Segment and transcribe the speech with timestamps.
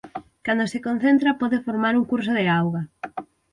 [0.45, 2.81] Cando se concentra pode formar un curso de auga.